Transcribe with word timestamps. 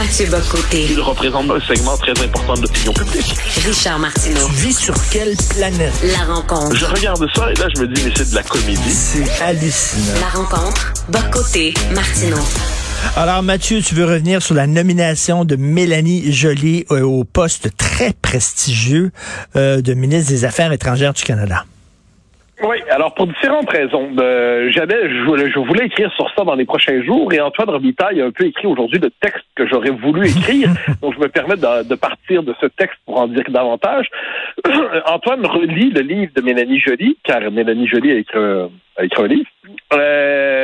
Mathieu 0.00 0.24
Bocoté. 0.30 0.86
Il 0.92 1.00
représente 1.02 1.50
un 1.50 1.60
segment 1.60 1.94
très 1.98 2.12
important 2.24 2.54
de 2.54 2.62
l'opinion 2.62 2.94
publique. 2.94 3.36
Richard 3.66 3.98
Martineau. 3.98 4.46
Tu 4.46 4.52
vis 4.52 4.72
sur 4.72 4.94
quelle 5.10 5.36
planète? 5.50 5.92
La 6.02 6.24
rencontre. 6.24 6.74
Je 6.74 6.86
regarde 6.86 7.26
ça 7.34 7.52
et 7.52 7.54
là, 7.56 7.66
je 7.76 7.82
me 7.82 7.86
dis, 7.86 8.02
mais 8.02 8.10
c'est 8.16 8.30
de 8.30 8.34
la 8.34 8.42
comédie. 8.42 8.80
C'est 8.90 9.42
hallucinant. 9.42 10.18
La 10.18 10.28
rencontre. 10.28 10.94
Bocoté. 11.10 11.74
Martineau. 11.94 12.38
Alors, 13.14 13.42
Mathieu, 13.42 13.82
tu 13.82 13.94
veux 13.94 14.06
revenir 14.06 14.40
sur 14.40 14.54
la 14.54 14.66
nomination 14.66 15.44
de 15.44 15.56
Mélanie 15.56 16.32
Joly 16.32 16.86
euh, 16.90 17.02
au 17.02 17.24
poste 17.24 17.68
très 17.76 18.14
prestigieux 18.14 19.12
euh, 19.54 19.82
de 19.82 19.92
ministre 19.92 20.30
des 20.30 20.46
Affaires 20.46 20.72
étrangères 20.72 21.12
du 21.12 21.24
Canada. 21.24 21.66
Oui, 22.62 22.76
alors 22.90 23.14
pour 23.14 23.26
différentes 23.26 23.70
raisons. 23.70 24.10
Euh, 24.18 24.68
j'avais, 24.70 25.08
je, 25.08 25.24
voulais- 25.24 25.50
je 25.50 25.58
voulais 25.58 25.86
écrire 25.86 26.12
sur 26.12 26.28
ça 26.36 26.44
dans 26.44 26.54
les 26.54 26.66
prochains 26.66 27.02
jours 27.02 27.32
et 27.32 27.40
Antoine 27.40 27.70
Robitaille 27.70 28.20
a 28.20 28.26
un 28.26 28.30
peu 28.30 28.44
écrit 28.44 28.66
aujourd'hui 28.66 28.98
le 28.98 29.10
texte 29.20 29.44
que 29.54 29.66
j'aurais 29.66 29.90
voulu 29.90 30.28
écrire. 30.28 30.68
donc 31.02 31.14
je 31.14 31.20
me 31.20 31.28
permets 31.28 31.56
de, 31.56 31.88
de 31.88 31.94
partir 31.94 32.42
de 32.42 32.54
ce 32.60 32.66
texte 32.66 32.98
pour 33.06 33.18
en 33.18 33.28
dire 33.28 33.44
davantage. 33.48 34.08
Antoine 35.06 35.44
relit 35.46 35.90
le 35.90 36.00
livre 36.02 36.32
de 36.36 36.42
Mélanie 36.42 36.78
Joly, 36.80 37.16
car 37.24 37.40
Mélanie 37.50 37.86
Joly 37.86 38.10
a 38.12 38.14
écrit, 38.16 38.38
un- 38.38 38.68
a 38.98 39.04
écrit 39.04 39.22
un 39.22 39.26
livre, 39.28 39.48
euh, 39.94 40.59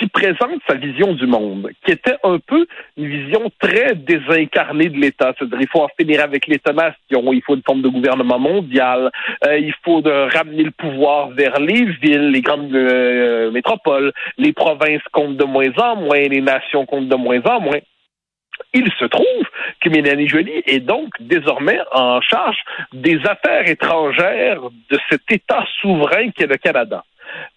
qui 0.00 0.08
présente 0.08 0.62
sa 0.66 0.74
vision 0.74 1.12
du 1.12 1.26
monde, 1.26 1.70
qui 1.84 1.92
était 1.92 2.16
un 2.24 2.38
peu 2.38 2.66
une 2.96 3.06
vision 3.06 3.50
très 3.60 3.94
désincarnée 3.94 4.88
de 4.88 4.98
l'État. 4.98 5.34
C'est-à-dire 5.38 5.60
il 5.60 5.68
faut 5.68 5.82
en 5.82 5.90
finir 5.98 6.22
avec 6.24 6.46
l'État-nation, 6.46 7.32
il 7.32 7.42
faut 7.44 7.54
une 7.54 7.62
forme 7.62 7.82
de 7.82 7.88
gouvernement 7.88 8.38
mondial, 8.38 9.10
euh, 9.46 9.58
il 9.58 9.74
faut 9.84 10.02
ramener 10.02 10.64
le 10.64 10.70
pouvoir 10.70 11.28
vers 11.30 11.60
les 11.60 11.84
villes, 11.84 12.30
les 12.30 12.40
grandes 12.40 12.74
euh, 12.74 13.50
métropoles, 13.50 14.12
les 14.38 14.54
provinces 14.54 15.02
comptent 15.12 15.36
de 15.36 15.44
moins 15.44 15.72
en 15.76 15.96
moins, 15.96 16.18
les 16.18 16.40
nations 16.40 16.86
comptent 16.86 17.08
de 17.08 17.16
moins 17.16 17.42
en 17.44 17.60
moins. 17.60 17.80
Il 18.72 18.90
se 18.98 19.04
trouve 19.04 19.44
que 19.80 19.88
Mélanie 19.90 20.28
Joly 20.28 20.62
est 20.66 20.80
donc 20.80 21.08
désormais 21.20 21.80
en 21.92 22.20
charge 22.22 22.58
des 22.94 23.18
affaires 23.26 23.68
étrangères 23.68 24.62
de 24.90 24.98
cet 25.10 25.22
État 25.30 25.64
souverain 25.80 26.30
qu'est 26.30 26.46
le 26.46 26.56
Canada. 26.56 27.04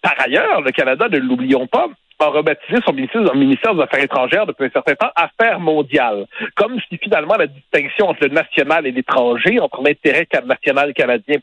Par 0.02 0.14
ailleurs, 0.18 0.60
le 0.60 0.70
Canada, 0.70 1.08
ne 1.08 1.18
l'oublions 1.18 1.66
pas, 1.66 1.88
a 2.24 2.30
rebaptisé 2.30 2.78
son 2.84 2.92
ministère, 2.92 3.26
son 3.26 3.34
ministère 3.34 3.74
des 3.74 3.82
Affaires 3.82 4.02
étrangères 4.02 4.46
depuis 4.46 4.66
un 4.66 4.70
certain 4.70 4.94
temps 4.94 5.10
Affaires 5.16 5.60
mondiales, 5.60 6.26
comme 6.56 6.78
si 6.88 6.98
finalement 6.98 7.36
la 7.36 7.46
distinction 7.46 8.08
entre 8.08 8.24
le 8.24 8.34
national 8.34 8.86
et 8.86 8.92
l'étranger, 8.92 9.60
entre 9.60 9.82
l'intérêt 9.82 10.26
national 10.46 10.92
canadien 10.94 11.38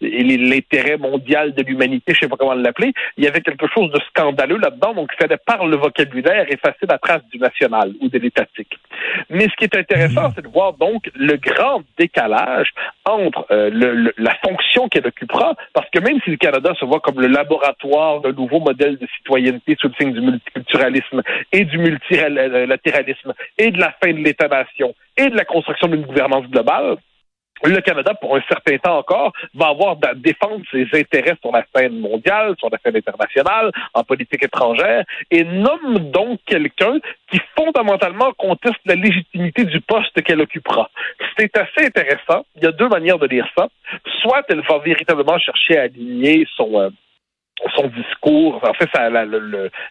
et 0.00 0.22
l'intérêt 0.22 0.96
mondial 0.96 1.54
de 1.54 1.62
l'humanité, 1.62 2.14
je 2.14 2.20
sais 2.20 2.28
pas 2.28 2.36
comment 2.36 2.54
l'appeler, 2.54 2.92
il 3.16 3.24
y 3.24 3.28
avait 3.28 3.40
quelque 3.40 3.66
chose 3.68 3.90
de 3.90 4.00
scandaleux 4.10 4.58
là-dedans, 4.58 4.94
donc 4.94 5.10
il 5.14 5.22
fallait 5.22 5.38
par 5.44 5.66
le 5.66 5.76
vocabulaire 5.76 6.46
effacer 6.50 6.86
la 6.88 6.98
trace 6.98 7.22
du 7.32 7.38
national 7.38 7.92
ou 8.00 8.08
de 8.08 8.18
l'étatique. 8.18 8.78
Mais 9.30 9.44
ce 9.44 9.56
qui 9.56 9.64
est 9.64 9.76
intéressant, 9.76 10.32
c'est 10.34 10.42
de 10.42 10.48
voir 10.48 10.74
donc 10.74 11.10
le 11.14 11.36
grand 11.36 11.82
décalage 11.98 12.70
entre 13.04 13.46
euh, 13.50 14.10
la 14.16 14.34
fonction 14.44 14.88
qu'elle 14.88 15.06
occupera, 15.06 15.54
parce 15.72 15.88
que 15.90 16.00
même 16.00 16.20
si 16.24 16.30
le 16.30 16.36
Canada 16.36 16.72
se 16.78 16.84
voit 16.84 17.00
comme 17.00 17.20
le 17.20 17.28
laboratoire 17.28 18.20
d'un 18.20 18.32
nouveau 18.32 18.60
modèle 18.60 18.98
de 18.98 19.06
citoyenneté 19.16 19.76
sous 19.78 19.88
le 19.88 19.94
signe 19.98 20.12
du 20.12 20.20
multiculturalisme 20.30 21.22
et 21.52 21.64
du 21.64 21.78
multilatéralisme 21.78 23.32
et 23.58 23.70
de 23.70 23.78
la 23.78 23.92
fin 24.02 24.12
de 24.12 24.18
l'État-nation 24.18 24.94
et 25.16 25.28
de 25.28 25.36
la 25.36 25.44
construction 25.44 25.88
d'une 25.88 26.02
gouvernance 26.02 26.46
globale, 26.46 26.96
le 27.64 27.80
Canada, 27.80 28.12
pour 28.14 28.36
un 28.36 28.42
certain 28.48 28.76
temps 28.78 28.98
encore, 28.98 29.32
va 29.54 29.68
avoir 29.68 29.96
à 30.02 30.14
défendre 30.14 30.62
ses 30.70 30.86
intérêts 30.92 31.36
sur 31.40 31.52
la 31.52 31.64
scène 31.74 31.98
mondiale, 31.98 32.54
sur 32.58 32.68
la 32.70 32.78
scène 32.78 32.96
internationale, 32.96 33.70
en 33.94 34.04
politique 34.04 34.44
étrangère, 34.44 35.04
et 35.30 35.44
nomme 35.44 36.10
donc 36.10 36.40
quelqu'un 36.46 36.98
qui 37.30 37.40
fondamentalement 37.56 38.32
conteste 38.34 38.80
la 38.84 38.94
légitimité 38.94 39.64
du 39.64 39.80
poste 39.80 40.22
qu'elle 40.22 40.40
occupera. 40.40 40.90
C'est 41.38 41.56
assez 41.56 41.86
intéressant. 41.86 42.44
Il 42.56 42.64
y 42.64 42.66
a 42.66 42.72
deux 42.72 42.88
manières 42.88 43.18
de 43.18 43.26
lire 43.26 43.48
ça. 43.56 43.68
Soit 44.20 44.44
elle 44.48 44.60
va 44.60 44.78
véritablement 44.78 45.38
chercher 45.38 45.78
à 45.78 45.82
aligner 45.82 46.46
son... 46.56 46.78
euh, 46.78 46.90
son 47.74 47.88
discours, 47.88 48.60
en 48.62 48.74
fait, 48.74 48.88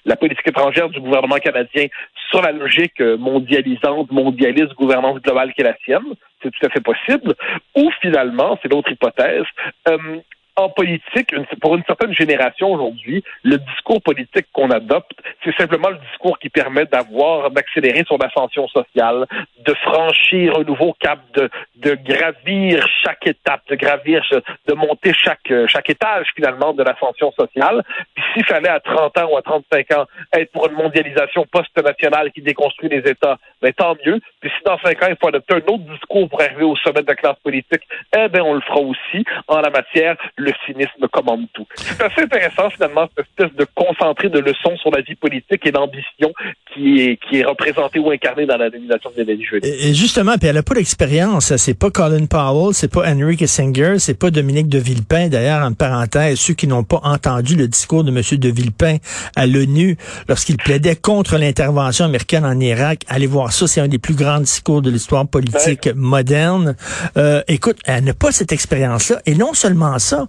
la 0.05 0.15
politique 0.15 0.47
étrangère 0.47 0.89
du 0.89 0.99
gouvernement 0.99 1.37
canadien 1.37 1.87
sur 2.29 2.41
la 2.41 2.51
logique 2.51 2.99
euh, 3.01 3.17
mondialisante, 3.17 4.11
mondialiste, 4.11 4.73
gouvernance 4.75 5.21
globale 5.21 5.53
qui 5.53 5.61
est 5.61 5.65
la 5.65 5.77
sienne. 5.83 6.13
C'est 6.41 6.51
tout 6.51 6.65
à 6.65 6.69
fait 6.69 6.81
possible. 6.81 7.33
Ou 7.75 7.89
finalement, 8.01 8.57
c'est 8.61 8.71
l'autre 8.71 8.91
hypothèse, 8.91 9.45
euh, 9.89 10.19
en 10.57 10.69
politique, 10.69 11.33
pour 11.61 11.75
une 11.75 11.83
certaine 11.83 12.13
génération 12.13 12.71
aujourd'hui, 12.71 13.23
le 13.43 13.57
discours 13.57 14.01
politique 14.01 14.47
qu'on 14.53 14.69
adopte, 14.71 15.11
c'est 15.43 15.55
simplement 15.57 15.89
le 15.89 15.97
discours 15.97 16.39
qui 16.39 16.49
permet 16.49 16.85
d'avoir, 16.85 17.51
d'accélérer 17.51 18.03
son 18.07 18.17
ascension 18.17 18.67
sociale, 18.69 19.25
de 19.65 19.73
franchir 19.73 20.57
un 20.57 20.63
nouveau 20.63 20.93
cap, 20.99 21.19
de, 21.33 21.49
de 21.77 21.95
gravir 21.95 22.85
chaque 23.03 23.27
étape, 23.27 23.61
de 23.69 23.75
gravir, 23.75 24.21
de 24.67 24.73
monter 24.73 25.13
chaque, 25.13 25.51
euh, 25.51 25.67
chaque 25.67 25.89
étage 25.89 26.27
finalement 26.35 26.73
de 26.73 26.83
l'ascension 26.83 27.31
sociale. 27.33 27.83
Puis 28.13 28.23
s'il 28.33 28.45
fallait 28.45 28.69
à 28.69 28.79
30 28.79 29.17
ans 29.17 29.29
ou 29.31 29.37
à 29.37 29.41
35 29.41 29.91
ans 29.93 30.05
être 30.33 30.51
pour 30.51 30.67
une 30.67 30.75
mondialisation 30.75 31.45
post-nationale 31.51 32.31
qui 32.31 32.41
déconstruit 32.41 32.89
les 32.89 33.09
États, 33.09 33.37
ben 33.61 33.73
tant 33.73 33.95
mieux. 34.05 34.21
Puis 34.39 34.51
si 34.55 34.63
dans 34.65 34.79
5 34.79 35.03
ans, 35.03 35.07
il 35.09 35.17
faut 35.19 35.27
adopter 35.27 35.55
un 35.55 35.73
autre 35.73 35.83
discours 35.91 36.29
pour 36.29 36.41
arriver 36.41 36.63
au 36.63 36.75
sommet 36.77 37.01
de 37.01 37.07
la 37.07 37.15
classe 37.15 37.39
politique, 37.43 37.81
eh 38.17 38.29
bien 38.29 38.43
on 38.43 38.53
le 38.53 38.61
fera 38.61 38.79
aussi. 38.79 39.25
En 39.47 39.59
la 39.59 39.69
matière, 39.69 40.15
le 40.45 40.53
cynisme 40.65 41.07
commande 41.11 41.47
tout. 41.53 41.65
C'est 41.75 42.01
assez 42.01 42.21
intéressant 42.21 42.69
finalement 42.69 43.07
cette 43.15 43.25
espèce 43.27 43.55
de 43.57 43.65
concentré 43.75 44.29
de 44.29 44.39
leçons 44.39 44.77
sur 44.77 44.91
la 44.91 45.01
vie 45.01 45.15
politique 45.15 45.65
et 45.65 45.71
l'ambition 45.71 46.31
qui 46.73 47.01
est, 47.01 47.17
qui 47.17 47.39
est 47.39 47.43
représentée 47.43 47.99
ou 47.99 48.09
incarnée 48.11 48.45
dans 48.45 48.57
la 48.57 48.69
nomination 48.69 49.09
de 49.11 49.23
Mélanie 49.23 49.43
Joly. 49.43 49.67
Et 49.67 49.93
justement, 49.93 50.37
puis 50.37 50.47
elle 50.47 50.57
a 50.57 50.63
pas 50.63 50.75
d'expérience. 50.75 51.55
C'est 51.57 51.77
pas 51.77 51.89
Colin 51.89 52.25
Powell, 52.25 52.73
c'est 52.73 52.91
pas 52.91 53.09
Henry 53.09 53.37
Kissinger, 53.37 53.99
c'est 53.99 54.17
pas 54.17 54.31
Dominique 54.31 54.69
de 54.69 54.79
Villepin. 54.79 55.27
D'ailleurs, 55.29 55.65
en 55.65 55.73
parenthèse, 55.73 56.39
ceux 56.39 56.53
qui 56.53 56.67
n'ont 56.67 56.83
pas 56.83 57.01
entendu 57.03 57.55
le 57.55 57.67
discours 57.67 58.03
de 58.03 58.11
M. 58.11 58.21
de 58.39 58.49
Villepin 58.49 58.97
à 59.35 59.45
l'ONU 59.47 59.97
lorsqu'il 60.27 60.57
plaidait 60.57 60.95
contre 60.95 61.37
l'intervention 61.37 62.05
américaine 62.05 62.45
en 62.45 62.59
Irak, 62.59 63.01
allez 63.07 63.27
voir 63.27 63.51
ça, 63.51 63.67
c'est 63.67 63.81
un 63.81 63.87
des 63.87 63.99
plus 63.99 64.15
grands 64.15 64.39
discours 64.39 64.81
de 64.81 64.89
l'histoire 64.89 65.27
politique 65.27 65.89
moderne. 65.95 66.75
Euh, 67.17 67.41
écoute, 67.47 67.77
elle 67.85 68.03
n'a 68.03 68.13
pas 68.13 68.31
cette 68.31 68.51
expérience-là. 68.51 69.21
Et 69.25 69.35
non 69.35 69.53
seulement 69.53 69.97
ça, 69.99 70.27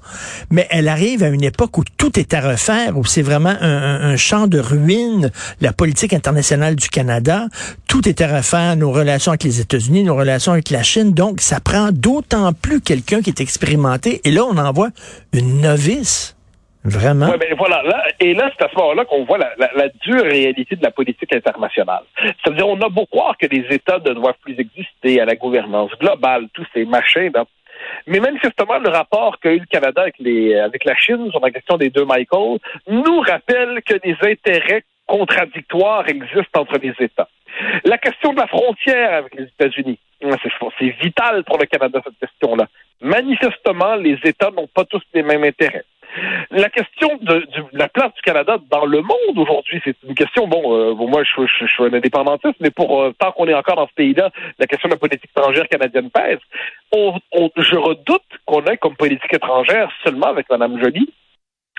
mais 0.50 0.67
elle 0.71 0.89
arrive 0.89 1.22
à 1.22 1.28
une 1.28 1.44
époque 1.44 1.78
où 1.78 1.84
tout 1.97 2.19
est 2.19 2.34
à 2.34 2.41
refaire, 2.41 2.97
où 2.97 3.05
c'est 3.05 3.22
vraiment 3.22 3.55
un, 3.61 4.17
champ 4.17 4.47
de 4.47 4.59
ruines, 4.59 5.31
la 5.61 5.72
politique 5.72 6.12
internationale 6.12 6.77
du 6.77 6.89
Canada. 6.89 7.47
Tout 7.89 8.09
est 8.09 8.21
à 8.21 8.37
refaire, 8.37 8.77
nos 8.77 8.93
relations 8.93 9.33
avec 9.33 9.45
les 9.45 9.61
États-Unis, 9.61 10.05
nos 10.05 10.16
relations 10.16 10.53
avec 10.53 10.71
la 10.71 10.83
Chine. 10.83 11.12
Donc, 11.12 11.41
ça 11.41 11.61
prend 11.61 11.91
d'autant 11.93 12.53
plus 12.53 12.81
quelqu'un 12.81 13.21
qui 13.21 13.31
est 13.31 13.41
expérimenté. 13.41 14.21
Et 14.25 14.31
là, 14.31 14.45
on 14.45 14.56
envoie 14.56 14.89
une 15.33 15.61
novice. 15.61 16.37
Vraiment. 16.87 17.31
Ouais, 17.31 17.39
ben 17.39 17.53
voilà. 17.59 17.83
Là, 17.83 18.05
et 18.21 18.33
là, 18.33 18.49
c'est 18.56 18.65
à 18.65 18.69
ce 18.69 18.77
moment-là 18.77 19.05
qu'on 19.06 19.25
voit 19.25 19.39
la, 19.39 19.89
dure 20.05 20.22
réalité 20.22 20.77
de 20.77 20.83
la 20.84 20.93
politique 20.93 21.34
internationale. 21.34 22.03
C'est-à-dire, 22.16 22.69
on 22.69 22.81
a 22.81 22.89
beau 22.89 23.06
croire 23.06 23.37
que 23.37 23.47
les 23.47 23.66
États 23.71 23.99
ne 23.99 24.12
doivent 24.12 24.39
plus 24.41 24.56
exister 24.56 25.21
à 25.21 25.25
la 25.25 25.34
gouvernance 25.34 25.91
globale, 25.99 26.47
tous 26.55 26.66
ces 26.72 26.84
machins, 26.84 27.33
là. 27.34 27.45
Mais 28.07 28.21
manifestement, 28.21 28.79
le 28.79 28.89
rapport 28.91 29.39
qu'a 29.41 29.53
eu 29.53 29.61
le 29.61 29.67
Canada 29.67 30.03
avec, 30.03 30.17
les, 30.19 30.55
avec 30.59 30.84
la 30.84 30.95
Chine 30.97 31.31
sur 31.31 31.41
la 31.41 31.51
question 31.51 31.77
des 31.77 31.91
deux 31.91 32.05
Michael 32.05 32.59
nous 32.89 33.21
rappelle 33.21 33.81
que 33.83 33.95
des 33.95 34.17
intérêts 34.23 34.84
contradictoires 35.07 36.09
existent 36.09 36.61
entre 36.61 36.79
les 36.79 36.95
États. 36.99 37.29
La 37.84 37.97
question 37.99 38.33
de 38.33 38.41
la 38.41 38.47
frontière 38.47 39.15
avec 39.15 39.34
les 39.34 39.45
États-Unis, 39.45 39.99
c'est 40.21 40.53
c'est 40.79 40.91
vital 41.03 41.43
pour 41.45 41.59
le 41.59 41.67
Canada, 41.67 42.01
cette 42.05 42.19
question-là. 42.19 42.67
Manifestement, 43.01 43.95
les 43.97 44.19
États 44.25 44.51
n'ont 44.51 44.67
pas 44.67 44.84
tous 44.84 45.03
les 45.15 45.23
mêmes 45.23 45.45
intérêts. 45.45 45.84
La 46.51 46.71
question 46.71 47.19
de, 47.21 47.41
de 47.41 47.65
la 47.73 47.89
place 47.89 48.13
du 48.15 48.23
Canada 48.23 48.57
dans 48.71 48.87
le 48.87 49.03
monde 49.03 49.37
aujourd'hui, 49.37 49.83
c'est 49.84 49.97
une 50.09 50.15
question, 50.15 50.47
bon, 50.49 50.63
euh, 50.75 50.95
moi 50.95 51.22
je, 51.25 51.42
je- 51.47 51.66
je 51.66 51.71
suis 51.72 51.84
un 51.84 51.92
indépendantiste, 51.92 52.54
mais 52.60 52.71
pour 52.71 53.03
euh, 53.03 53.13
tant 53.19 53.33
qu'on 53.33 53.47
est 53.49 53.54
encore 53.54 53.77
dans 53.77 53.89
ce 53.89 53.92
pays-là, 53.95 54.31
la 54.59 54.66
question 54.66 54.89
de 54.89 54.95
la 54.95 54.99
politique 54.99 55.31
étrangère 55.37 55.69
canadienne 55.69 56.10
pèse. 56.10 56.39
Je 56.92 57.77
redoute 57.77 58.22
qu'on 58.44 58.65
ait 58.65 58.77
comme 58.77 58.97
politique 58.97 59.33
étrangère 59.33 59.91
seulement 60.04 60.28
avec 60.28 60.48
Mme 60.50 60.80
Joly 60.80 61.12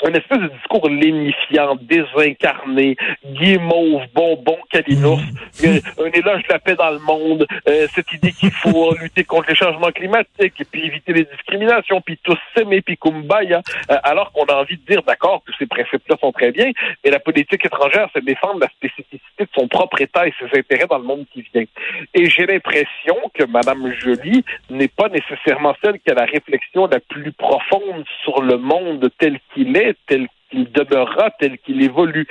un 0.03 0.13
espèce 0.13 0.39
de 0.39 0.47
discours 0.47 0.87
lénifiant, 0.89 1.75
désincarné, 1.81 2.95
guimauve, 3.25 4.03
bonbon, 4.13 4.57
calinours, 4.69 5.21
euh, 5.63 5.79
un 5.99 6.11
éloge 6.11 6.43
de 6.43 6.53
la 6.53 6.59
paix 6.59 6.75
dans 6.75 6.91
le 6.91 6.99
monde, 6.99 7.47
euh, 7.67 7.87
cette 7.93 8.11
idée 8.13 8.31
qu'il 8.31 8.51
faut 8.51 8.93
lutter 9.01 9.23
contre 9.23 9.49
les 9.49 9.55
changements 9.55 9.91
climatiques, 9.91 10.59
et 10.59 10.65
puis 10.65 10.85
éviter 10.85 11.13
les 11.13 11.25
discriminations, 11.25 12.01
puis 12.01 12.19
tous 12.21 12.37
s'aimer, 12.55 12.81
puis 12.81 12.97
kumbaya, 12.97 13.61
euh, 13.89 13.97
alors 14.03 14.31
qu'on 14.31 14.45
a 14.45 14.53
envie 14.53 14.77
de 14.77 14.85
dire, 14.85 15.01
d'accord, 15.03 15.41
tous 15.45 15.53
ces 15.57 15.65
principes-là 15.65 16.15
sont 16.21 16.31
très 16.31 16.51
bien, 16.51 16.71
mais 17.03 17.09
la 17.09 17.19
politique 17.19 17.65
étrangère, 17.65 18.09
c'est 18.13 18.23
défendre 18.23 18.59
la 18.59 18.69
spécificité 18.69 19.19
de 19.39 19.49
son 19.55 19.67
propre 19.67 20.01
État 20.01 20.27
et 20.27 20.33
ses 20.39 20.57
intérêts 20.57 20.87
dans 20.87 20.99
le 20.99 21.05
monde 21.05 21.25
qui 21.33 21.43
vient. 21.53 21.63
Et 22.13 22.29
j'ai 22.29 22.45
l'impression 22.45 23.15
que 23.33 23.45
Mme 23.45 23.91
Joly 23.93 24.43
n'est 24.69 24.87
pas 24.87 25.09
nécessairement 25.09 25.75
celle 25.83 25.99
qui 25.99 26.11
a 26.11 26.13
la 26.13 26.25
réflexion 26.25 26.87
la 26.87 26.99
plus 26.99 27.31
profonde 27.31 28.05
sur 28.23 28.41
le 28.41 28.57
monde 28.57 29.09
tel 29.17 29.39
qu'il 29.53 29.75
est, 29.75 29.86
tel 30.07 30.27
qu'il 30.49 30.71
demeurera, 30.71 31.31
tel 31.39 31.57
qu'il 31.59 31.81
évolue. 31.81 32.27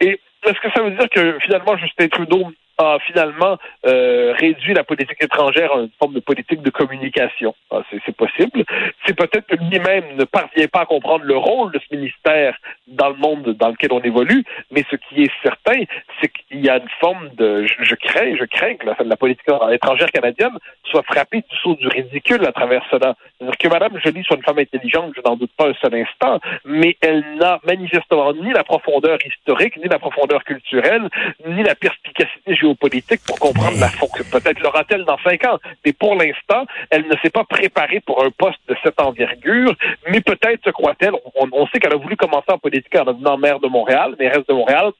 Et 0.00 0.20
Est-ce 0.46 0.60
que 0.60 0.70
ça 0.74 0.82
veut 0.82 0.90
dire 0.92 1.08
que 1.10 1.38
finalement 1.40 1.76
Justin 1.76 2.08
Trudeau 2.08 2.52
a 2.80 2.98
finalement 3.00 3.58
euh, 3.86 4.32
réduit 4.38 4.74
la 4.74 4.84
politique 4.84 5.22
étrangère 5.22 5.72
à 5.72 5.80
une 5.80 5.90
forme 5.98 6.14
de 6.14 6.20
politique 6.20 6.62
de 6.62 6.70
communication. 6.70 7.54
Ah, 7.70 7.82
c'est 7.90 8.16
possible. 8.16 8.64
C'est 9.06 9.16
peut-être 9.16 9.46
que 9.46 9.56
lui-même 9.56 10.16
ne 10.16 10.24
parvient 10.24 10.66
pas 10.66 10.80
à 10.80 10.86
comprendre 10.86 11.24
le 11.24 11.36
rôle 11.36 11.72
de 11.72 11.78
ce 11.78 11.94
ministère 11.94 12.56
dans 12.88 13.10
le 13.10 13.16
monde 13.16 13.54
dans 13.58 13.68
lequel 13.68 13.92
on 13.92 14.00
évolue, 14.00 14.44
mais 14.70 14.84
ce 14.90 14.96
qui 14.96 15.22
est 15.22 15.32
certain, 15.42 15.82
c'est 16.20 16.28
qu'il 16.28 16.64
y 16.64 16.68
a 16.68 16.78
une 16.78 16.88
forme 17.00 17.28
de... 17.36 17.66
Je, 17.66 17.94
crains, 17.94 18.34
je 18.36 18.44
crains 18.44 18.74
que 18.76 18.86
la, 18.86 18.96
la, 19.04 19.16
politique 19.16 19.46
étrangère 19.72 20.10
canadienne 20.10 20.56
soit 20.84 21.02
frappée 21.02 21.44
du 21.48 21.56
saut 21.62 21.74
du 21.74 21.88
ridicule 21.88 22.44
à 22.46 22.52
travers 22.52 22.82
cela. 22.90 23.14
C'est-à-dire 23.38 23.58
que 23.58 23.68
Mme 23.68 24.00
Jolie 24.02 24.24
soit 24.24 24.36
une 24.36 24.42
femme 24.42 24.58
intelligente, 24.58 25.12
je 25.14 25.20
n'en 25.24 25.36
doute 25.36 25.52
pas 25.56 25.68
un 25.68 25.74
seul 25.74 25.94
instant, 25.94 26.40
mais 26.64 26.96
elle 27.02 27.24
n'a 27.36 27.60
manifestement 27.64 28.32
ni 28.32 28.52
la 28.52 28.64
profondeur 28.64 29.18
historique, 29.24 29.76
ni 29.76 29.88
la 29.88 29.98
profondeur 29.98 30.44
culturelle, 30.44 31.08
ni 31.46 31.62
la 31.62 31.74
perspicacité 31.74 32.54
géographique 32.54 32.69
politique 32.74 33.20
pour 33.26 33.38
comprendre 33.38 33.78
la 33.78 33.88
fonction. 33.88 34.24
Peut-être 34.30 34.60
l'aura-t-elle 34.60 35.04
dans 35.04 35.18
cinq 35.18 35.44
ans, 35.44 35.58
mais 35.84 35.92
pour 35.92 36.14
l'instant, 36.14 36.66
elle 36.90 37.06
ne 37.06 37.14
s'est 37.22 37.30
pas 37.30 37.44
préparée 37.44 38.00
pour 38.00 38.24
un 38.24 38.30
poste 38.30 38.60
de 38.68 38.76
cette 38.82 39.00
envergure, 39.00 39.74
mais 40.10 40.20
peut-être 40.20 40.64
se 40.64 40.70
croit-elle. 40.70 41.14
On, 41.34 41.48
on, 41.52 41.66
sait 41.68 41.78
qu'elle 41.78 41.92
a 41.92 41.96
voulu 41.96 42.16
commencer 42.16 42.50
en 42.50 42.58
politique 42.58 42.94
en 42.96 43.04
devenant 43.04 43.36
maire 43.36 43.60
de 43.60 43.68
Montréal, 43.68 44.14
mais 44.18 44.28
reste 44.28 44.48
de 44.48 44.54
Montréal 44.54 44.92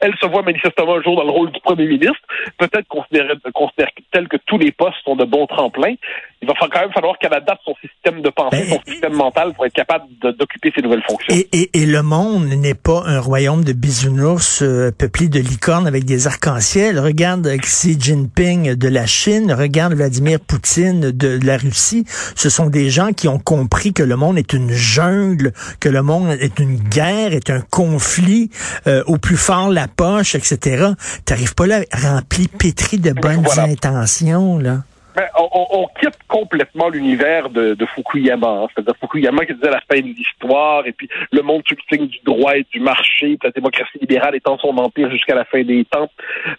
elle 0.00 0.14
se 0.20 0.26
voit 0.26 0.42
manifestement 0.42 0.96
un 0.96 1.02
jour 1.02 1.16
dans 1.16 1.24
le 1.24 1.30
rôle 1.30 1.52
du 1.52 1.60
premier 1.60 1.86
ministre. 1.86 2.20
Peut-être 2.58 2.86
considère-t-elle 2.88 4.28
que 4.28 4.36
tous 4.46 4.58
les 4.58 4.72
postes 4.72 4.96
sont 5.04 5.16
de 5.16 5.24
bons 5.24 5.46
tremplins. 5.46 5.94
Il 6.42 6.48
va 6.48 6.54
quand 6.58 6.80
même 6.80 6.92
falloir 6.92 7.18
qu'elle 7.18 7.32
adapte 7.32 7.62
son 7.64 7.74
système 7.80 8.20
de 8.20 8.28
pensée, 8.28 8.66
ben, 8.68 8.78
son 8.78 8.92
système 8.92 9.14
mental 9.14 9.54
pour 9.54 9.64
être 9.64 9.72
capable 9.72 10.04
d'occuper 10.20 10.72
ces 10.74 10.82
nouvelles 10.82 11.02
fonctions. 11.02 11.34
Et, 11.52 11.86
le 11.86 12.02
monde 12.02 12.46
n'est 12.46 12.74
pas 12.74 13.02
un 13.06 13.20
royaume 13.20 13.62
de 13.62 13.72
bisounours 13.72 14.62
euh, 14.62 14.90
peuplé 14.90 15.28
de 15.28 15.38
licornes 15.38 15.86
avec 15.86 16.04
des 16.04 16.26
arcs-en-ciel. 16.26 16.98
Regarde 16.98 17.46
Xi 17.46 17.96
Jinping 17.98 18.74
de 18.74 18.88
la 18.88 19.06
Chine, 19.06 19.52
regarde 19.52 19.94
Vladimir 19.94 20.38
Poutine 20.40 21.12
de, 21.12 21.38
la 21.44 21.56
Russie. 21.56 22.04
Ce 22.34 22.48
sont 22.48 22.68
des 22.68 22.90
gens 22.90 23.12
qui 23.12 23.28
ont 23.28 23.38
compris 23.38 23.92
que 23.92 24.02
le 24.02 24.16
monde 24.16 24.38
est 24.38 24.52
une 24.52 24.70
jungle, 24.70 25.52
que 25.80 25.88
le 25.88 26.02
monde 26.02 26.30
est 26.40 26.58
une 26.58 26.76
guerre, 26.76 27.32
est 27.32 27.50
un 27.50 27.60
conflit 27.60 28.50
euh, 28.86 29.02
au 29.06 29.18
plus 29.18 29.36
fort 29.36 29.63
la 29.72 29.88
poche, 29.88 30.34
etc. 30.34 30.92
T'arrives 31.24 31.54
pas 31.54 31.66
là 31.66 31.80
rempli, 31.92 32.48
pétri 32.48 32.98
de 32.98 33.12
bonnes 33.12 33.46
intentions, 33.58 34.58
là. 34.58 34.84
Ben, 35.14 35.28
on, 35.36 35.86
quitte 36.00 36.18
complètement 36.26 36.88
l'univers 36.88 37.48
de, 37.48 37.76
Fukuyama. 37.94 38.48
Hein. 38.48 38.66
C'est-à-dire 38.74 38.94
Fukuyama 39.00 39.46
qui 39.46 39.54
disait 39.54 39.70
la 39.70 39.80
fin 39.80 40.00
de 40.00 40.06
l'histoire, 40.06 40.86
et 40.86 40.92
puis 40.92 41.08
le 41.30 41.42
monde 41.42 41.62
subsigne 41.66 42.06
du 42.06 42.18
droit 42.24 42.56
et 42.56 42.66
du 42.72 42.80
marché, 42.80 43.36
puis 43.38 43.38
la 43.44 43.50
démocratie 43.50 43.98
libérale 44.00 44.34
étant 44.34 44.58
son 44.58 44.76
empire 44.78 45.10
jusqu'à 45.10 45.34
la 45.34 45.44
fin 45.44 45.62
des 45.62 45.84
temps. 45.84 46.10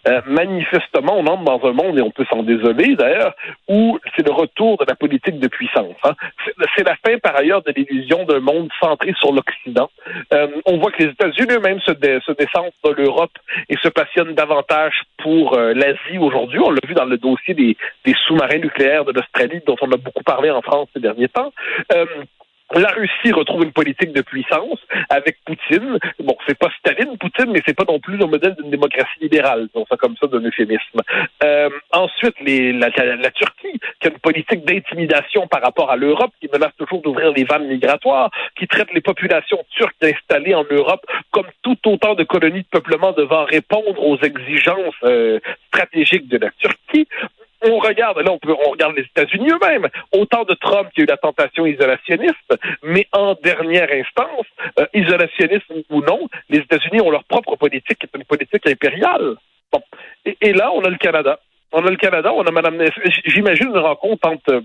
Euh, 0.08 0.20
manifestement, 0.26 1.18
on 1.18 1.26
entre 1.26 1.44
dans 1.44 1.68
un 1.68 1.72
monde, 1.72 1.98
et 1.98 2.02
on 2.02 2.10
peut 2.10 2.24
s'en 2.30 2.42
désoler 2.42 2.96
d'ailleurs, 2.96 3.34
où 3.68 3.98
c'est 4.16 4.26
le 4.26 4.32
retour 4.32 4.78
de 4.78 4.86
la 4.88 4.94
politique 4.94 5.38
de 5.38 5.48
puissance. 5.48 5.96
Hein. 6.04 6.14
C'est 6.76 6.84
la 6.84 6.96
fin, 6.96 7.18
par 7.18 7.36
ailleurs, 7.36 7.62
de 7.62 7.72
l'illusion 7.76 8.24
d'un 8.24 8.40
monde 8.40 8.68
centré 8.80 9.12
sur 9.18 9.32
l'Occident. 9.32 9.90
Euh, 10.32 10.48
on 10.64 10.78
voit 10.78 10.92
que 10.92 11.02
les 11.02 11.10
États-Unis 11.10 11.52
eux-mêmes 11.52 11.80
se, 11.80 11.92
se 11.92 12.32
descendent 12.32 12.72
dans 12.82 12.92
l'Europe 12.92 13.32
et 13.68 13.76
se 13.82 13.88
passionnent 13.88 14.34
davantage 14.34 15.02
pour 15.18 15.54
euh, 15.54 15.74
l'Asie 15.74 16.18
aujourd'hui. 16.18 16.58
On 16.60 16.70
l'a 16.70 16.80
vu 16.86 16.94
dans 16.94 17.04
le 17.04 17.18
dossier 17.18 17.54
des, 17.54 17.76
des 18.04 18.14
sous 18.50 18.58
nucléaire 18.58 19.04
de 19.04 19.12
l'Australie, 19.12 19.60
dont 19.66 19.76
on 19.80 19.90
a 19.92 19.96
beaucoup 19.96 20.22
parlé 20.22 20.50
en 20.50 20.62
France 20.62 20.88
ces 20.94 21.00
derniers 21.00 21.28
temps. 21.28 21.52
Euh, 21.92 22.04
la 22.74 22.88
Russie 22.88 23.32
retrouve 23.32 23.62
une 23.62 23.72
politique 23.72 24.12
de 24.12 24.22
puissance 24.22 24.80
avec 25.08 25.38
Poutine. 25.44 25.98
Bon, 26.18 26.36
c'est 26.48 26.58
pas 26.58 26.68
Staline, 26.80 27.16
Poutine, 27.16 27.52
mais 27.52 27.62
c'est 27.64 27.76
pas 27.76 27.84
non 27.88 28.00
plus 28.00 28.16
le 28.16 28.26
modèle 28.26 28.56
d'une 28.56 28.70
démocratie 28.70 29.20
libérale, 29.20 29.68
on 29.74 29.86
ça 29.86 29.96
comme 29.96 30.16
ça 30.20 30.26
d'un 30.26 30.40
euphémisme. 30.40 31.00
Euh, 31.44 31.70
ensuite, 31.92 32.34
la, 32.40 32.90
Turquie, 33.30 33.78
qui 34.00 34.08
a 34.08 34.10
une 34.10 34.18
politique 34.18 34.64
d'intimidation 34.64 35.46
par 35.46 35.62
rapport 35.62 35.90
à 35.90 35.96
l'Europe, 35.96 36.32
qui 36.40 36.48
menace 36.52 36.74
toujours 36.76 37.02
d'ouvrir 37.02 37.32
les 37.32 37.44
vannes 37.44 37.68
migratoires, 37.68 38.30
qui 38.58 38.66
traite 38.66 38.92
les 38.92 39.00
populations 39.00 39.64
turques 39.70 40.02
installées 40.02 40.54
en 40.54 40.64
Europe 40.68 41.06
comme 41.30 41.46
tout 41.62 41.78
autant 41.86 42.14
de 42.14 42.24
colonies 42.24 42.62
de 42.62 42.68
peuplement 42.68 43.12
devant 43.12 43.44
répondre 43.44 44.02
aux 44.02 44.18
exigences 44.18 44.94
euh, 45.04 45.38
stratégiques 45.68 46.28
de 46.28 46.38
la 46.38 46.50
Turquie 46.58 47.06
on 47.70 47.78
regarde, 47.78 48.18
là, 48.18 48.32
on, 48.32 48.92
les 48.92 49.02
États-Unis 49.02 49.50
eux-mêmes. 49.50 49.88
Autant 50.12 50.44
de 50.44 50.54
Trump 50.54 50.88
qui 50.94 51.00
a 51.00 51.04
eu 51.04 51.06
la 51.06 51.16
tentation 51.16 51.66
isolationniste, 51.66 52.58
mais 52.82 53.06
en 53.12 53.34
dernière 53.42 53.90
instance, 53.90 54.46
euh, 54.78 54.86
isolationniste 54.94 55.66
ou 55.90 56.02
non, 56.02 56.28
les 56.48 56.58
États-Unis 56.58 57.00
ont 57.00 57.10
leur 57.10 57.24
propre 57.24 57.56
politique, 57.56 57.98
qui 57.98 58.06
est 58.06 58.16
une 58.16 58.24
politique 58.24 58.66
impériale. 58.66 59.36
Et, 60.24 60.52
là, 60.52 60.70
on 60.72 60.82
a 60.82 60.88
le 60.88 60.96
Canada. 60.96 61.38
On 61.72 61.84
a 61.84 61.90
le 61.90 61.96
Canada, 61.96 62.32
on 62.32 62.42
a 62.42 62.50
Madame. 62.50 62.82
J'imagine 63.26 63.68
une 63.68 63.78
rencontre 63.78 64.28
entre 64.28 64.54
euh, 64.54 64.60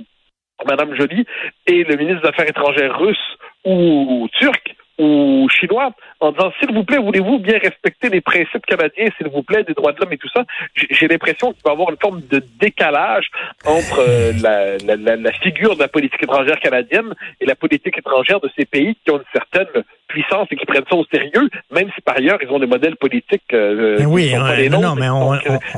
Madame 0.65 0.95
Joly 0.95 1.25
et 1.67 1.83
le 1.83 1.95
ministre 1.95 2.21
des 2.21 2.29
Affaires 2.29 2.47
étrangères 2.47 2.97
russe 2.97 3.37
ou 3.65 4.27
turc 4.39 4.75
ou 4.97 5.47
chinois 5.49 5.91
en 6.19 6.31
disant 6.31 6.51
s'il 6.59 6.73
vous 6.73 6.83
plaît, 6.83 6.97
voulez-vous 6.97 7.39
bien 7.39 7.57
respecter 7.57 8.09
les 8.09 8.21
principes 8.21 8.65
canadiens, 8.65 9.07
s'il 9.17 9.27
vous 9.27 9.43
plaît, 9.43 9.63
des 9.63 9.73
droits 9.73 9.91
de 9.91 9.99
l'homme 9.99 10.13
et 10.13 10.17
tout 10.17 10.29
ça. 10.29 10.43
J'ai 10.75 11.07
l'impression 11.07 11.53
qu'il 11.53 11.61
va 11.63 11.71
y 11.71 11.73
avoir 11.73 11.89
une 11.89 11.97
forme 11.97 12.21
de 12.29 12.43
décalage 12.59 13.29
entre 13.65 13.99
euh, 13.99 14.33
la, 14.41 14.77
la, 14.95 15.15
la, 15.15 15.31
figure 15.31 15.75
de 15.75 15.81
la 15.81 15.87
politique 15.87 16.21
étrangère 16.21 16.59
canadienne 16.59 17.13
et 17.39 17.45
la 17.45 17.55
politique 17.55 17.97
étrangère 17.97 18.39
de 18.39 18.49
ces 18.55 18.65
pays 18.65 18.95
qui 19.03 19.11
ont 19.11 19.17
une 19.17 19.23
certaine 19.33 19.83
puissance 20.07 20.47
et 20.51 20.55
qui 20.55 20.65
prennent 20.65 20.83
ça 20.89 20.95
au 20.95 21.05
sérieux, 21.05 21.49
même 21.71 21.89
si 21.95 22.01
par 22.01 22.17
ailleurs 22.17 22.37
ils 22.41 22.49
ont 22.49 22.59
des 22.59 22.67
modèles 22.67 22.97
politiques 22.97 23.53
euh, 23.53 24.03
oui, 24.05 24.33
non, 24.69 24.95
mais 24.95 25.09
on, 25.09 25.31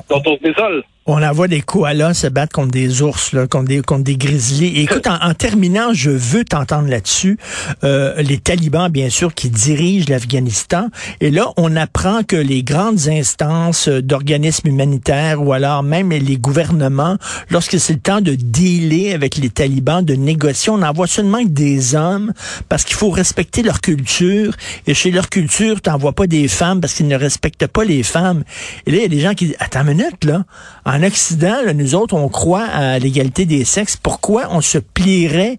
dont 0.10 0.22
on 0.26 0.38
se 0.38 0.42
désole. 0.42 0.84
On 1.06 1.18
la 1.18 1.34
voit 1.34 1.50
des 1.50 1.62
koalas 1.62 2.14
se 2.14 2.28
battre 2.28 2.54
contre 2.54 2.72
des 2.72 3.02
ours, 3.02 3.34
là, 3.34 3.46
contre 3.46 3.68
des 3.68 3.82
contre 3.82 4.06
des 4.06 4.16
grizzlies. 4.16 4.80
écoute, 4.80 5.06
en, 5.06 5.34
terminant, 5.34 5.94
je 5.94 6.10
veux 6.10 6.46
t'entendre 6.46 6.88
là-dessus. 6.88 7.38
Euh, 7.84 8.22
les 8.22 8.38
talibans, 8.38 8.90
bien 8.90 9.10
sûr, 9.10 9.34
qui 9.34 9.50
dirigent 9.50 10.06
l'Afghanistan. 10.08 10.88
Et 11.20 11.30
là, 11.30 11.52
on 11.58 11.76
apprend 11.76 12.24
que 12.24 12.38
les 12.38 12.64
grandes 12.64 13.10
instances 13.10 13.90
d'organismes 13.90 14.70
humanitaires 14.70 15.42
ou 15.42 15.52
alors 15.52 15.84
même 15.84 16.12
les 16.12 16.38
gouvernements, 16.38 17.18
lorsque 17.50 17.82
c'est 17.82 17.94
le 17.94 18.00
temps 18.00 18.22
de 18.22 18.36
dealer 18.36 19.12
avec 19.12 19.36
les 19.36 19.50
talibans, 19.50 20.06
de 20.06 20.14
négocier, 20.14 20.72
on 20.72 20.84
envoie 20.84 21.08
seulement 21.08 21.44
des 21.44 21.96
hommes 21.96 22.32
parce 22.70 22.86
qu'il 22.86 22.96
faut 22.96 23.10
respecter 23.10 23.62
leur 23.62 23.82
culture. 23.82 24.56
Et 24.88 24.94
chez 24.94 25.12
leur 25.12 25.28
culture, 25.28 25.82
tu 25.82 25.90
n'envoies 25.90 26.14
pas 26.14 26.28
des 26.28 26.48
femmes 26.48 26.80
parce 26.80 26.94
qu'ils 26.94 27.10
ne 27.10 27.18
respectent 27.18 27.68
pas 27.68 27.84
les 27.84 28.04
femmes. 28.04 28.46
Et 28.86 28.92
là, 28.92 28.98
il 29.00 29.02
y 29.02 29.06
a 29.06 29.10
des 29.10 29.20
gens 29.20 29.34
qui 29.34 29.48
disent, 29.48 29.58
attends 29.60 29.82
une 29.82 29.98
minute, 29.98 30.24
là 30.24 30.46
en 30.94 31.02
Occident, 31.02 31.74
nous 31.74 31.96
autres, 31.96 32.14
on 32.14 32.30
croit 32.30 32.66
à 32.66 33.00
l'égalité 33.00 33.46
des 33.46 33.66
sexes. 33.66 33.98
Pourquoi 33.98 34.44
on 34.52 34.62
se 34.62 34.78
plierait 34.78 35.58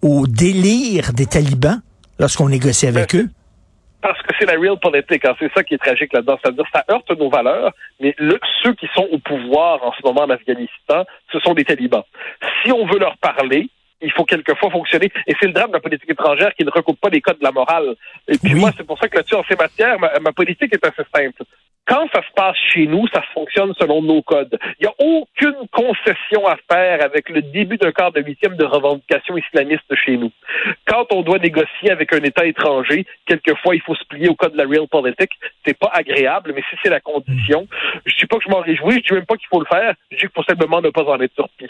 au 0.00 0.28
délire 0.28 1.12
des 1.12 1.26
talibans 1.26 1.80
lorsqu'on 2.20 2.48
négocie 2.48 2.86
avec 2.86 3.16
eux? 3.16 3.26
Parce 4.00 4.22
que 4.22 4.32
c'est 4.38 4.46
la 4.46 4.52
real 4.52 4.78
politique. 4.78 5.24
Hein. 5.24 5.34
C'est 5.40 5.52
ça 5.52 5.64
qui 5.64 5.74
est 5.74 5.78
tragique 5.78 6.12
là-dedans. 6.12 6.38
C'est-à-dire 6.40 6.64
ça 6.72 6.84
heurte 6.88 7.10
nos 7.18 7.28
valeurs, 7.28 7.72
mais 7.98 8.14
ceux 8.62 8.74
qui 8.74 8.86
sont 8.94 9.08
au 9.10 9.18
pouvoir 9.18 9.82
en 9.82 9.92
ce 9.92 10.06
moment 10.06 10.22
en 10.22 10.30
Afghanistan, 10.30 11.04
ce 11.32 11.40
sont 11.40 11.54
des 11.54 11.64
talibans. 11.64 12.04
Si 12.62 12.70
on 12.70 12.86
veut 12.86 13.00
leur 13.00 13.16
parler, 13.16 13.68
il 14.00 14.12
faut 14.12 14.24
quelquefois 14.24 14.70
fonctionner. 14.70 15.10
Et 15.26 15.34
c'est 15.40 15.46
le 15.46 15.52
drame 15.52 15.68
de 15.68 15.74
la 15.74 15.80
politique 15.80 16.10
étrangère 16.10 16.54
qui 16.54 16.64
ne 16.64 16.70
recoupe 16.70 17.00
pas 17.00 17.08
les 17.08 17.20
codes 17.20 17.38
de 17.38 17.44
la 17.44 17.50
morale. 17.50 17.96
Et 18.28 18.38
puis 18.38 18.54
moi, 18.54 18.70
c'est 18.76 18.86
pour 18.86 18.98
ça 18.98 19.08
que 19.08 19.16
là-dessus, 19.16 19.34
en 19.34 19.44
ces 19.48 19.56
matières, 19.56 19.98
ma, 19.98 20.32
politique 20.32 20.72
est 20.72 20.84
assez 20.84 21.02
simple 21.12 21.42
quand 21.86 22.08
ça 22.12 22.20
se 22.22 22.32
passe 22.34 22.56
chez 22.72 22.86
nous, 22.86 23.06
ça 23.08 23.22
fonctionne 23.32 23.72
selon 23.78 24.02
nos 24.02 24.22
codes. 24.22 24.58
Il 24.80 24.86
n'y 24.86 24.88
a 24.88 24.94
aucune 24.98 25.68
concession 25.72 26.46
à 26.46 26.56
faire 26.70 27.04
avec 27.04 27.28
le 27.28 27.42
début 27.42 27.76
d'un 27.76 27.92
quart 27.92 28.12
de 28.12 28.20
huitième 28.20 28.56
de 28.56 28.64
revendication 28.64 29.36
islamiste 29.36 29.94
chez 30.04 30.16
nous. 30.16 30.32
Quand 30.86 31.06
on 31.12 31.22
doit 31.22 31.38
négocier 31.38 31.90
avec 31.90 32.12
un 32.12 32.22
État 32.22 32.44
étranger, 32.44 33.06
quelquefois 33.26 33.74
il 33.74 33.82
faut 33.82 33.94
se 33.94 34.04
plier 34.04 34.28
au 34.28 34.34
code 34.34 34.52
de 34.52 34.58
la 34.58 34.68
real 34.68 34.88
politique. 34.88 35.32
C'est 35.64 35.78
pas 35.78 35.90
agréable, 35.92 36.52
mais 36.54 36.62
si 36.70 36.76
c'est 36.82 36.90
la 36.90 37.00
condition, 37.00 37.66
je 38.04 38.16
dis 38.16 38.26
pas 38.26 38.38
que 38.38 38.44
je 38.44 38.50
m'en 38.50 38.60
réjouis, 38.60 39.02
je 39.02 39.08
dis 39.08 39.14
même 39.14 39.26
pas 39.26 39.36
qu'il 39.36 39.48
faut 39.48 39.60
le 39.60 39.66
faire, 39.66 39.94
je 40.10 40.16
dis 40.16 40.20
qu'il 40.22 40.30
faut 40.34 40.42
simplement 40.42 40.80
ne 40.80 40.90
pas 40.90 41.04
en 41.04 41.20
être 41.20 41.34
surpris. 41.34 41.68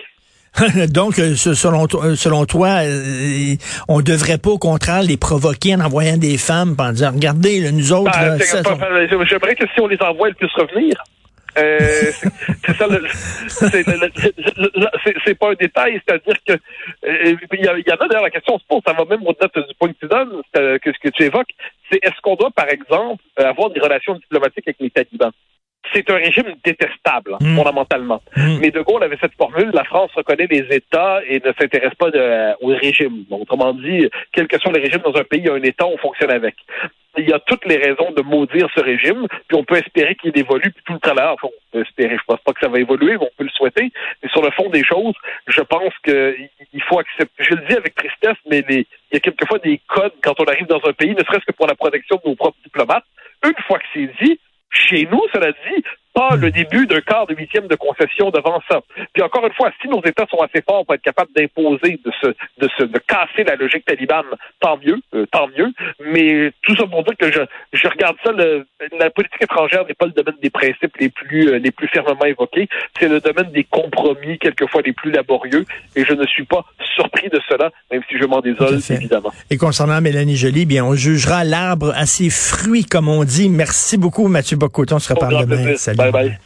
Donc, 0.92 1.18
euh, 1.18 1.34
selon, 1.34 1.86
euh, 1.94 2.14
selon 2.14 2.46
toi, 2.46 2.82
euh, 2.84 3.54
on 3.88 4.00
devrait 4.00 4.38
pas, 4.38 4.50
au 4.50 4.58
contraire, 4.58 5.02
les 5.02 5.16
provoquer 5.16 5.74
en 5.74 5.80
envoyant 5.80 6.16
des 6.16 6.38
femmes 6.38 6.74
en 6.78 6.92
disant, 6.92 7.12
regardez, 7.12 7.70
nous 7.72 7.92
autres... 7.92 8.10
Ben, 8.12 8.38
J'aimerais 9.28 9.54
que 9.54 9.66
si 9.74 9.80
on 9.80 9.86
les 9.86 10.00
envoie, 10.00 10.28
elles 10.28 10.34
puissent 10.34 10.52
revenir. 10.54 10.96
Euh, 11.58 11.78
c'est 12.66 12.76
ça, 12.76 12.86
c'est 15.24 15.38
pas 15.38 15.50
un 15.50 15.54
détail, 15.54 15.98
c'est-à-dire 16.06 16.36
que 16.46 16.52
il 17.02 17.64
y, 17.64 17.68
en 17.68 17.94
a 17.94 18.08
d'ailleurs 18.08 18.24
la 18.24 18.30
question 18.30 18.58
se 18.58 18.64
pose, 18.68 18.82
ça 18.86 18.92
va 18.92 19.06
même 19.06 19.26
au-delà 19.26 19.48
du 19.66 19.74
point 19.78 19.88
que 19.88 19.98
tu 19.98 20.06
donnes, 20.06 20.42
que 20.52 20.92
ce 20.92 20.98
que 21.02 21.08
tu 21.08 21.22
évoques, 21.22 21.48
c'est 21.90 21.98
est-ce 22.02 22.20
qu'on 22.22 22.34
doit, 22.34 22.50
par 22.50 22.68
exemple, 22.68 23.24
avoir 23.38 23.70
des 23.70 23.80
relations 23.80 24.16
diplomatiques 24.16 24.68
avec 24.68 24.76
les 24.80 24.90
talibans? 24.90 25.32
C'est 25.96 26.10
un 26.10 26.16
régime 26.16 26.54
détestable, 26.62 27.34
hein, 27.34 27.38
hmm. 27.40 27.56
fondamentalement. 27.56 28.20
Hmm. 28.36 28.58
Mais 28.60 28.70
De 28.70 28.80
Gaulle 28.80 29.02
avait 29.02 29.18
cette 29.20 29.34
formule, 29.34 29.70
la 29.72 29.84
France 29.84 30.10
reconnaît 30.14 30.46
les 30.50 30.66
États 30.70 31.20
et 31.26 31.40
ne 31.40 31.52
s'intéresse 31.58 31.94
pas 31.94 32.10
de, 32.10 32.52
au 32.60 32.68
régime. 32.68 33.24
autrement 33.30 33.72
dit, 33.72 34.08
quel 34.32 34.46
que 34.46 34.58
soit 34.58 34.72
le 34.72 34.80
régime 34.80 35.00
dans 35.00 35.16
un 35.16 35.24
pays, 35.24 35.40
il 35.40 35.46
y 35.46 35.48
a 35.48 35.54
un 35.54 35.62
État, 35.62 35.86
on 35.86 35.96
fonctionne 35.96 36.30
avec. 36.30 36.54
Il 37.18 37.26
y 37.26 37.32
a 37.32 37.38
toutes 37.38 37.64
les 37.64 37.78
raisons 37.78 38.10
de 38.14 38.20
maudire 38.20 38.68
ce 38.74 38.80
régime, 38.80 39.26
puis 39.48 39.56
on 39.56 39.64
peut 39.64 39.76
espérer 39.76 40.14
qu'il 40.16 40.36
évolue, 40.38 40.70
puis 40.70 40.82
tout 40.84 40.92
le 40.92 40.98
temps 40.98 41.14
on 41.42 41.50
peut 41.72 41.80
espérer, 41.80 42.16
je 42.16 42.24
pense 42.26 42.40
pas 42.40 42.52
que 42.52 42.60
ça 42.60 42.68
va 42.68 42.78
évoluer, 42.78 43.12
mais 43.12 43.24
on 43.24 43.38
peut 43.38 43.44
le 43.44 43.50
souhaiter, 43.50 43.90
mais 44.22 44.28
sur 44.28 44.42
le 44.42 44.50
fond 44.50 44.68
des 44.68 44.84
choses, 44.84 45.14
je 45.46 45.62
pense 45.62 45.94
qu'il 46.04 46.82
faut 46.86 46.98
accepter, 46.98 47.42
je 47.42 47.54
le 47.54 47.62
dis 47.66 47.74
avec 47.74 47.94
tristesse, 47.94 48.36
mais 48.50 48.62
les, 48.68 48.86
il 49.10 49.14
y 49.14 49.16
a 49.16 49.20
quelquefois 49.20 49.58
des 49.60 49.80
codes 49.88 50.12
quand 50.22 50.38
on 50.40 50.44
arrive 50.44 50.66
dans 50.66 50.80
un 50.84 50.92
pays, 50.92 51.14
ne 51.14 51.24
serait-ce 51.24 51.46
que 51.46 51.52
pour 51.52 51.66
la 51.66 51.74
protection 51.74 52.20
de 52.22 52.28
nos 52.28 52.36
propres 52.36 52.58
diplomates. 52.64 53.04
Une 53.44 53.54
fois 53.66 53.78
que 53.78 53.84
c'est 53.94 54.10
dit, 54.22 54.38
chez 54.88 55.08
nous, 55.10 55.22
cela 55.32 55.52
dit, 55.52 55.82
pas 56.16 56.34
le 56.34 56.50
début 56.50 56.86
d'un 56.86 57.02
quart 57.02 57.26
de 57.26 57.34
huitième 57.34 57.66
de 57.66 57.76
concession 57.76 58.30
devant 58.30 58.62
ça. 58.70 58.80
Puis 59.12 59.22
encore 59.22 59.46
une 59.46 59.52
fois, 59.52 59.70
si 59.82 59.88
nos 59.88 60.02
États 60.02 60.24
sont 60.30 60.38
assez 60.38 60.62
forts 60.62 60.86
pour 60.86 60.94
être 60.94 61.02
capables 61.02 61.30
d'imposer, 61.36 62.00
de 62.02 62.10
se, 62.22 62.28
de 62.28 62.68
se, 62.78 62.84
de 62.84 62.98
casser 62.98 63.44
la 63.44 63.54
logique 63.56 63.84
talibane, 63.84 64.24
tant 64.60 64.78
mieux, 64.78 64.98
euh, 65.14 65.26
tant 65.30 65.46
mieux. 65.48 65.70
Mais 66.10 66.52
tout 66.62 66.74
ça 66.74 66.86
pour 66.86 67.04
dire 67.04 67.16
que 67.18 67.30
je, 67.30 67.40
je 67.74 67.88
regarde 67.88 68.16
ça, 68.24 68.32
le, 68.32 68.66
la 68.98 69.10
politique 69.10 69.42
étrangère 69.42 69.86
n'est 69.86 69.94
pas 69.94 70.06
le 70.06 70.12
domaine 70.12 70.36
des 70.40 70.48
principes 70.48 70.96
les 70.98 71.10
plus, 71.10 71.50
euh, 71.50 71.58
les 71.58 71.70
plus 71.70 71.88
fermement 71.88 72.24
évoqués. 72.24 72.66
C'est 72.98 73.08
le 73.08 73.20
domaine 73.20 73.52
des 73.52 73.64
compromis, 73.64 74.38
quelquefois 74.38 74.80
les 74.80 74.94
plus 74.94 75.10
laborieux. 75.10 75.66
Et 75.96 76.04
je 76.06 76.14
ne 76.14 76.24
suis 76.24 76.44
pas 76.44 76.64
surpris 76.94 77.28
de 77.28 77.40
cela, 77.46 77.70
même 77.92 78.00
si 78.08 78.16
je 78.18 78.24
m'en 78.24 78.40
désole, 78.40 78.78
évidemment. 78.88 79.32
Et 79.50 79.58
concernant 79.58 80.00
Mélanie 80.00 80.36
Joly, 80.36 80.64
bien, 80.64 80.82
on 80.82 80.94
jugera 80.94 81.44
l'arbre 81.44 81.92
à 81.94 82.06
ses 82.06 82.30
fruits, 82.30 82.86
comme 82.86 83.08
on 83.08 83.24
dit. 83.24 83.50
Merci 83.50 83.98
beaucoup, 83.98 84.28
Mathieu 84.28 84.56
Bocoton. 84.56 84.96
On 84.96 84.98
se 84.98 85.12
reparle 85.12 85.44
demain. 85.46 85.76
Salut. 85.76 85.98
Bye 85.98 86.05
bye. 86.10 86.38